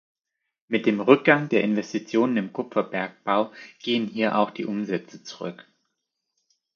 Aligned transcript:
Mit 0.67 0.87
dem 0.87 0.99
Rückgang 0.99 1.47
der 1.49 1.63
Investitionen 1.63 2.35
im 2.35 2.53
Kupferbergbau 2.53 3.51
gehen 3.83 4.07
hier 4.07 4.35
auch 4.35 4.49
die 4.49 4.65
Umsätze 4.65 5.21
zurück. 5.23 5.67